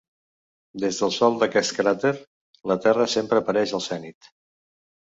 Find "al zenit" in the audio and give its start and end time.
3.81-4.35